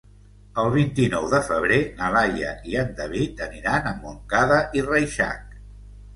El 0.61 0.69
vint-i-nou 0.75 1.27
de 1.33 1.41
febrer 1.49 1.77
na 1.99 2.07
Laia 2.15 2.55
i 2.73 2.79
en 2.85 2.91
David 3.01 3.45
aniran 3.49 3.93
a 3.93 3.93
Montcada 4.01 4.59
i 4.81 4.85
Reixac. 4.91 5.55